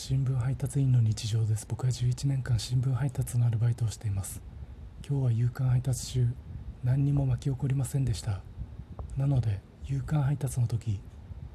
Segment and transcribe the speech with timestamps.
[0.00, 1.66] 新聞配達員の日常です。
[1.68, 4.40] 僕は11年間新聞配達のアルバイトをしています。
[5.04, 6.28] 今日は夕刊配達中。
[6.84, 8.40] 何にも巻き起こりませんでした。
[9.16, 11.00] なので夕刊配達の時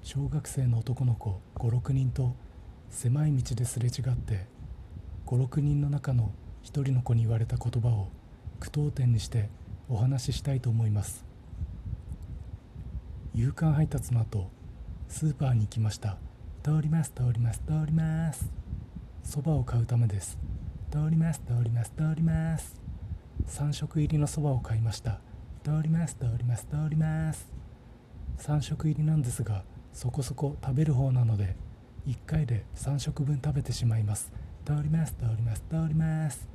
[0.02, 2.36] 小学生の男の子56人と
[2.90, 4.46] 狭い道ですれ違って
[5.26, 6.34] 56人の中の
[6.64, 8.10] 1人の子に言われた言葉を
[8.60, 9.50] 句読点にして
[9.88, 11.24] お話ししたいと思います。
[13.34, 14.50] 夕刊配達の後
[15.08, 16.18] スーパーに行きました。
[16.64, 18.50] 通ります通ります通ります。
[19.22, 20.40] そばを買うためです。
[20.90, 22.80] 通ります通ります通ります。
[23.50, 25.20] 3食入りのそばを買いました。
[25.66, 27.52] 通ります通ります通ります。
[28.38, 31.58] 3食入りなんですがそこそこ食べる方なので
[32.08, 34.32] 1回で3食分食べてしまいます。
[34.64, 36.48] 通ります通ります通ります。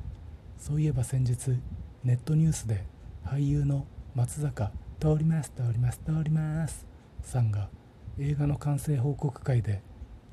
[0.56, 1.61] そういえば先日
[2.03, 2.87] ネットニュースで
[3.27, 6.87] 俳優の松坂通ります通ります通ります
[7.20, 7.69] さんが
[8.19, 9.83] 映画の完成報告会で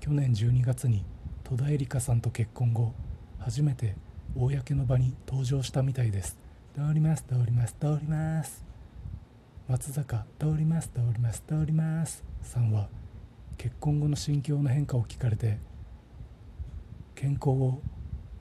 [0.05, 1.03] 去年12月に
[1.43, 2.93] 戸田恵梨香さんと結婚後
[3.39, 3.95] 初めて
[4.35, 6.37] 公の場に登場したみたいです。
[6.75, 8.63] 通ります通ります通ります。
[9.67, 12.23] 松坂通ります通ります通ります。
[12.43, 12.87] さんは
[13.57, 15.57] 結婚後の心境の変化を聞かれて
[17.15, 17.81] 健康を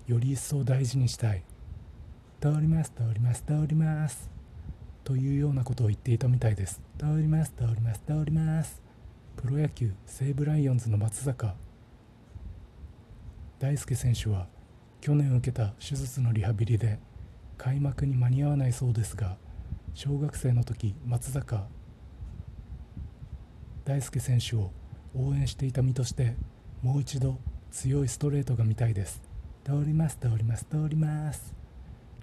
[0.06, 1.44] より一層大事にしたい。
[2.42, 4.30] 通ります通ります通ります。
[5.02, 6.82] というようなことを言っていたみたいです。
[6.98, 8.82] 通ります通ります通ります。
[9.36, 11.54] プロ野球西武ライオンズの松坂。
[13.58, 14.46] 大輔選手は
[15.00, 16.98] 去年受けた手術のリハビリで
[17.58, 19.36] 開幕に間に合わないそうですが
[19.92, 21.66] 小学生の時松坂。
[23.84, 24.70] 大輔選手を
[25.14, 26.36] 応援していた身として
[26.82, 27.38] もう一度
[27.70, 29.20] 強いストレートが見たいです。
[29.64, 31.54] 通ります通ります通ります。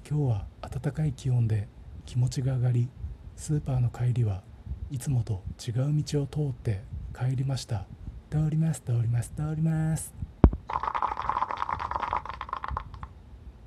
[0.10, 1.68] 今日は暖かい気温で
[2.06, 2.90] 気持ちが上がり
[3.36, 4.44] スーパーの帰りは
[4.90, 6.82] いつもと違う道を通って
[7.22, 7.86] 帰りました。
[8.32, 10.31] 通ります通ります通ります。